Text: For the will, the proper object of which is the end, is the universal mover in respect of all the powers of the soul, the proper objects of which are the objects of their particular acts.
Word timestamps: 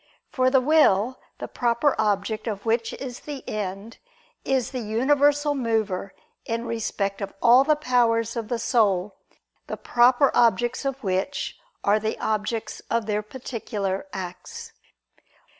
For 0.31 0.49
the 0.49 0.61
will, 0.61 1.19
the 1.37 1.47
proper 1.47 1.93
object 1.99 2.47
of 2.47 2.65
which 2.65 2.91
is 2.93 3.19
the 3.19 3.47
end, 3.47 3.99
is 4.43 4.71
the 4.71 4.79
universal 4.79 5.53
mover 5.53 6.15
in 6.43 6.65
respect 6.65 7.21
of 7.21 7.35
all 7.39 7.63
the 7.63 7.75
powers 7.75 8.35
of 8.35 8.47
the 8.47 8.57
soul, 8.57 9.19
the 9.67 9.77
proper 9.77 10.31
objects 10.33 10.85
of 10.85 11.03
which 11.03 11.59
are 11.83 11.99
the 11.99 12.17
objects 12.17 12.81
of 12.89 13.05
their 13.05 13.21
particular 13.21 14.07
acts. 14.11 14.71